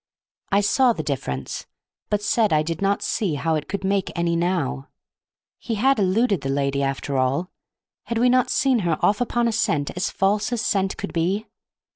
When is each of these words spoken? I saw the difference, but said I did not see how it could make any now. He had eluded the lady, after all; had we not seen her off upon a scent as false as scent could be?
I 0.51 0.61
saw 0.61 0.93
the 0.93 1.03
difference, 1.03 1.67
but 2.09 2.23
said 2.23 2.51
I 2.51 2.63
did 2.63 2.81
not 2.81 3.03
see 3.03 3.35
how 3.35 3.53
it 3.53 3.67
could 3.69 3.83
make 3.83 4.11
any 4.15 4.35
now. 4.35 4.87
He 5.59 5.75
had 5.75 5.99
eluded 5.99 6.41
the 6.41 6.49
lady, 6.49 6.81
after 6.81 7.19
all; 7.19 7.51
had 8.05 8.17
we 8.17 8.27
not 8.27 8.49
seen 8.49 8.79
her 8.79 8.97
off 9.05 9.21
upon 9.21 9.47
a 9.47 9.51
scent 9.51 9.91
as 9.95 10.09
false 10.09 10.51
as 10.51 10.63
scent 10.65 10.97
could 10.97 11.13
be? 11.13 11.45